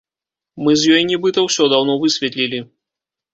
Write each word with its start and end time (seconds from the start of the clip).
Мы 0.67 0.71
з 0.83 0.95
ёй, 0.95 1.03
нібыта, 1.11 1.43
усё 1.49 1.67
даўно 1.75 1.99
высветлілі. 2.07 2.65